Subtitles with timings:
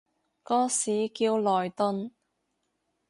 [0.41, 2.13] 個市叫萊頓